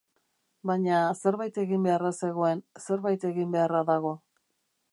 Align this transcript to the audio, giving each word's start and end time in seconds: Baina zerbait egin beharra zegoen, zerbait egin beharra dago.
Baina 0.69 1.01
zerbait 1.21 1.59
egin 1.63 1.85
beharra 1.87 2.11
zegoen, 2.27 2.63
zerbait 2.85 3.27
egin 3.33 3.55
beharra 3.57 3.83
dago. 3.91 4.15